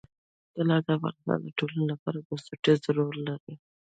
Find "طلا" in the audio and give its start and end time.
0.55-0.77